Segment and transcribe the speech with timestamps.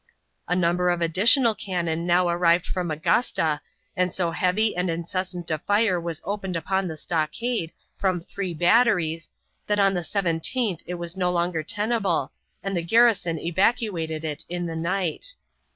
[0.47, 3.61] A number of additional cannon now arrived from Augusta,
[3.95, 9.29] and so heavy and incessant a fire was opened upon the stockade from three batteries
[9.67, 12.31] that on the 17th it was no longer tenable,
[12.63, 15.35] and the garrison evacuated it in the night.